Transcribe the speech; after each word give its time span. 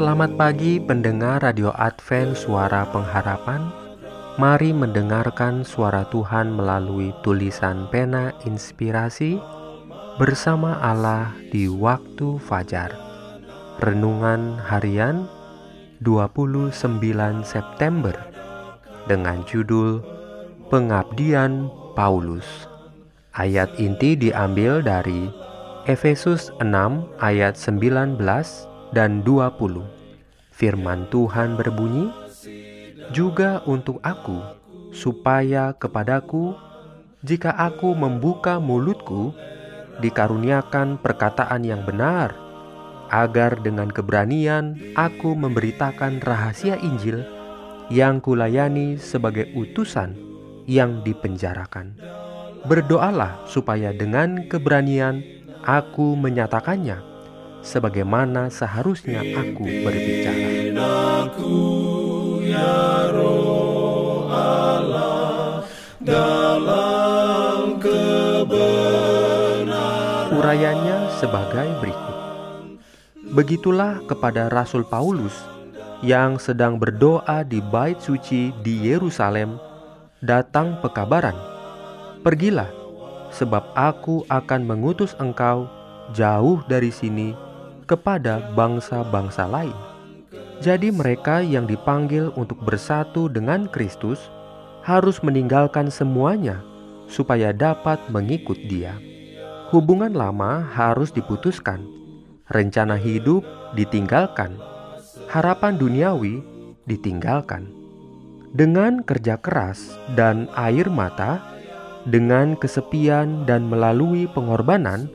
Selamat 0.00 0.32
pagi 0.32 0.80
pendengar 0.80 1.44
Radio 1.44 1.76
Advent 1.76 2.32
Suara 2.32 2.88
Pengharapan 2.88 3.68
Mari 4.40 4.72
mendengarkan 4.72 5.60
suara 5.60 6.08
Tuhan 6.08 6.56
melalui 6.56 7.12
tulisan 7.20 7.84
pena 7.92 8.32
inspirasi 8.48 9.36
bersama 10.16 10.80
Allah 10.80 11.36
di 11.52 11.68
waktu 11.68 12.40
fajar. 12.40 12.96
Renungan 13.84 14.56
harian 14.72 15.28
29 16.00 16.72
September 17.44 18.16
dengan 19.04 19.44
judul 19.44 20.00
Pengabdian 20.72 21.68
Paulus. 21.92 22.48
Ayat 23.36 23.68
inti 23.76 24.16
diambil 24.16 24.80
dari 24.80 25.28
Efesus 25.84 26.48
6 26.56 26.72
ayat 27.20 27.60
19 27.60 28.16
dan 28.90 29.22
20. 29.22 29.82
Firman 30.50 31.08
Tuhan 31.08 31.56
berbunyi, 31.56 32.12
juga 33.10 33.64
untuk 33.64 33.98
aku, 34.04 34.38
supaya 34.92 35.72
kepadaku, 35.74 36.54
jika 37.24 37.54
aku 37.54 37.96
membuka 37.96 38.62
mulutku, 38.62 39.32
dikaruniakan 40.00 40.96
perkataan 41.00 41.64
yang 41.64 41.82
benar, 41.84 42.32
agar 43.10 43.58
dengan 43.58 43.90
keberanian 43.90 44.78
aku 44.94 45.34
memberitakan 45.34 46.22
rahasia 46.22 46.78
Injil 46.78 47.26
yang 47.90 48.22
kulayani 48.22 48.96
sebagai 48.96 49.50
utusan 49.58 50.14
yang 50.70 51.02
dipenjarakan. 51.02 51.98
Berdoalah 52.62 53.50
supaya 53.50 53.90
dengan 53.90 54.46
keberanian 54.46 55.20
aku 55.66 56.14
menyatakannya, 56.14 57.09
sebagaimana 57.60 58.48
seharusnya 58.50 59.20
aku 59.20 59.64
berbicara. 59.84 60.72
ya 62.40 63.12
roh 63.12 64.26
Allah 64.32 65.62
dalam 66.00 67.78
kebenaran 67.78 68.80
Urayanya 70.34 71.12
sebagai 71.20 71.68
berikut. 71.84 72.16
Begitulah 73.30 74.02
kepada 74.10 74.50
Rasul 74.50 74.82
Paulus 74.82 75.38
yang 76.02 76.40
sedang 76.40 76.80
berdoa 76.80 77.44
di 77.46 77.62
bait 77.62 78.00
suci 78.02 78.50
di 78.64 78.90
Yerusalem 78.90 79.60
datang 80.24 80.80
pekabaran. 80.82 81.36
Pergilah, 82.26 82.72
sebab 83.30 83.70
aku 83.78 84.26
akan 84.26 84.66
mengutus 84.66 85.14
engkau 85.22 85.70
jauh 86.10 86.58
dari 86.66 86.90
sini 86.90 87.49
kepada 87.90 88.54
bangsa-bangsa 88.54 89.50
lain. 89.50 89.74
Jadi 90.62 90.94
mereka 90.94 91.42
yang 91.42 91.66
dipanggil 91.66 92.30
untuk 92.38 92.62
bersatu 92.62 93.26
dengan 93.26 93.66
Kristus 93.66 94.30
harus 94.86 95.18
meninggalkan 95.26 95.90
semuanya 95.90 96.62
supaya 97.10 97.50
dapat 97.50 97.98
mengikut 98.14 98.56
dia. 98.70 98.94
Hubungan 99.74 100.14
lama 100.14 100.62
harus 100.70 101.10
diputuskan, 101.10 101.82
rencana 102.46 102.94
hidup 102.94 103.42
ditinggalkan, 103.74 104.54
harapan 105.26 105.74
duniawi 105.74 106.44
ditinggalkan. 106.86 107.66
Dengan 108.50 109.06
kerja 109.06 109.38
keras 109.38 109.94
dan 110.18 110.50
air 110.58 110.90
mata, 110.90 111.38
dengan 112.02 112.58
kesepian 112.58 113.46
dan 113.46 113.70
melalui 113.70 114.26
pengorbanan, 114.34 115.06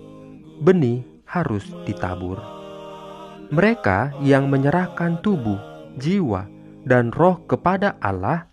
benih 0.64 1.04
harus 1.28 1.68
ditabur. 1.84 2.55
Mereka 3.54 4.18
yang 4.26 4.50
menyerahkan 4.50 5.22
tubuh, 5.22 5.58
jiwa, 6.02 6.50
dan 6.86 7.14
roh 7.14 7.42
kepada 7.46 7.98
Allah 8.02 8.50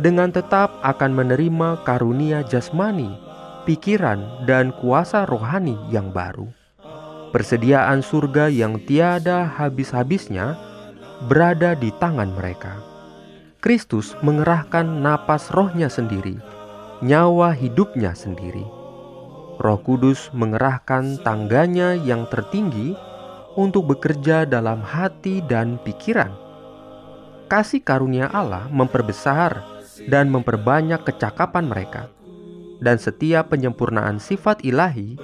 dengan 0.00 0.32
tetap 0.32 0.74
akan 0.84 1.12
menerima 1.12 1.82
karunia 1.84 2.44
jasmani, 2.44 3.12
pikiran, 3.68 4.44
dan 4.48 4.72
kuasa 4.80 5.24
rohani 5.28 5.76
yang 5.92 6.12
baru. 6.12 6.48
Persediaan 7.34 8.00
surga 8.00 8.46
yang 8.46 8.78
tiada 8.86 9.48
habis-habisnya 9.58 10.54
berada 11.26 11.74
di 11.74 11.90
tangan 11.98 12.30
mereka. 12.30 12.78
Kristus 13.58 14.14
mengerahkan 14.20 15.02
napas 15.02 15.50
rohnya 15.50 15.88
sendiri, 15.88 16.38
nyawa 17.00 17.56
hidupnya 17.56 18.12
sendiri. 18.12 18.62
Roh 19.58 19.80
Kudus 19.80 20.28
mengerahkan 20.34 21.22
tangganya 21.22 21.94
yang 21.94 22.26
tertinggi 22.28 22.94
untuk 23.54 23.94
bekerja 23.94 24.46
dalam 24.46 24.82
hati 24.82 25.42
dan 25.46 25.78
pikiran. 25.82 26.30
Kasih 27.46 27.82
karunia 27.82 28.26
Allah 28.34 28.66
memperbesar 28.70 29.62
dan 30.10 30.26
memperbanyak 30.30 31.06
kecakapan 31.06 31.70
mereka, 31.70 32.10
dan 32.82 32.98
setiap 32.98 33.54
penyempurnaan 33.54 34.18
sifat 34.18 34.66
ilahi 34.66 35.14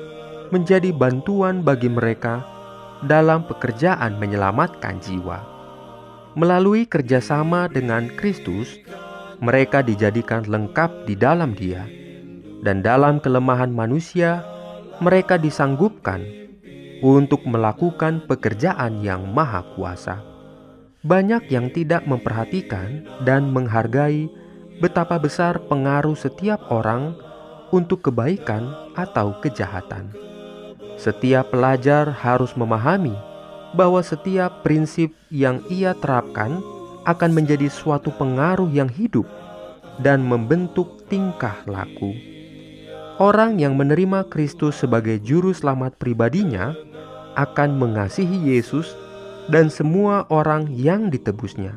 menjadi 0.55 0.95
bantuan 0.95 1.63
bagi 1.67 1.91
mereka 1.91 2.43
dalam 3.03 3.43
pekerjaan 3.47 4.19
menyelamatkan 4.21 5.03
jiwa. 5.03 5.43
Melalui 6.39 6.87
kerjasama 6.87 7.67
dengan 7.67 8.07
Kristus, 8.15 8.79
mereka 9.43 9.83
dijadikan 9.83 10.47
lengkap 10.47 11.09
di 11.09 11.19
dalam 11.19 11.57
Dia, 11.59 11.83
dan 12.63 12.85
dalam 12.85 13.19
kelemahan 13.19 13.73
manusia, 13.73 14.45
mereka 15.03 15.41
disanggupkan 15.41 16.40
untuk 17.01 17.45
melakukan 17.49 18.25
pekerjaan 18.29 19.01
yang 19.01 19.29
maha 19.33 19.65
kuasa. 19.77 20.21
Banyak 21.01 21.49
yang 21.49 21.73
tidak 21.73 22.05
memperhatikan 22.05 23.09
dan 23.25 23.49
menghargai 23.49 24.29
betapa 24.85 25.17
besar 25.17 25.61
pengaruh 25.65 26.17
setiap 26.17 26.61
orang 26.69 27.17
untuk 27.73 28.05
kebaikan 28.05 28.93
atau 28.97 29.37
kejahatan. 29.41 30.13
Setiap 31.01 31.49
pelajar 31.49 32.13
harus 32.13 32.53
memahami 32.53 33.17
bahwa 33.73 34.05
setiap 34.05 34.61
prinsip 34.61 35.15
yang 35.33 35.65
ia 35.73 35.97
terapkan 35.97 36.61
akan 37.09 37.31
menjadi 37.33 37.73
suatu 37.73 38.13
pengaruh 38.13 38.69
yang 38.69 38.93
hidup 38.93 39.25
dan 39.97 40.21
membentuk 40.21 41.09
tingkah 41.09 41.57
laku. 41.65 42.13
Orang 43.21 43.61
yang 43.61 43.77
menerima 43.77 44.29
Kristus 44.33 44.81
sebagai 44.81 45.21
juru 45.21 45.53
selamat 45.53 46.01
pribadinya 46.01 46.73
akan 47.35 47.79
mengasihi 47.79 48.55
Yesus 48.55 48.95
dan 49.51 49.69
semua 49.71 50.25
orang 50.31 50.71
yang 50.71 51.11
ditebusnya. 51.11 51.75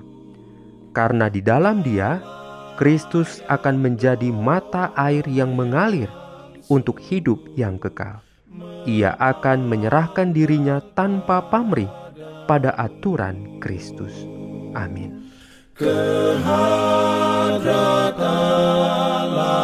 Karena 0.93 1.25
di 1.29 1.41
dalam 1.41 1.81
Dia, 1.81 2.21
Kristus 2.77 3.41
akan 3.49 3.81
menjadi 3.81 4.29
mata 4.29 4.93
air 4.93 5.25
yang 5.29 5.53
mengalir 5.57 6.09
untuk 6.69 7.01
hidup 7.01 7.41
yang 7.57 7.81
kekal. 7.81 8.21
Ia 8.85 9.17
akan 9.17 9.65
menyerahkan 9.65 10.33
dirinya 10.35 10.77
tanpa 10.93 11.49
pamrih 11.49 11.89
pada 12.45 12.77
aturan 12.77 13.57
Kristus. 13.57 14.13
Amin. 14.77 15.25
Kehadrat 15.73 16.53
Allah 18.19 19.63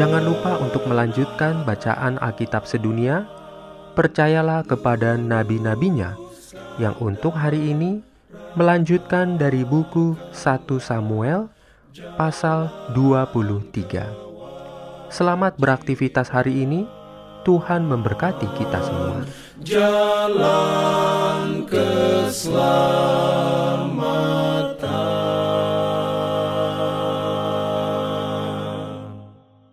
Jangan 0.00 0.24
lupa 0.24 0.56
untuk 0.64 0.88
melanjutkan 0.88 1.60
bacaan 1.68 2.16
Alkitab 2.24 2.64
sedunia. 2.64 3.28
Percayalah 3.92 4.64
kepada 4.64 5.20
nabi-nabinya 5.20 6.16
yang 6.80 6.96
untuk 7.04 7.36
hari 7.36 7.76
ini 7.76 8.00
melanjutkan 8.56 9.36
dari 9.36 9.60
buku 9.60 10.16
1 10.32 10.64
Samuel 10.80 11.52
pasal 12.16 12.72
23. 12.96 15.12
Selamat 15.12 15.60
beraktivitas 15.60 16.32
hari 16.32 16.64
ini. 16.64 16.88
Tuhan 17.44 17.84
memberkati 17.84 18.48
kita 18.56 18.80
semua. 18.80 19.20
jalan 19.60 21.68
keselamatan. 21.68 23.39